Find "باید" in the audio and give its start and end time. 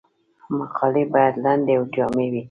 1.13-1.35